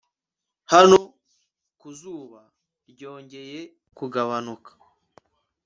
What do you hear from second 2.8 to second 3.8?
ryongeye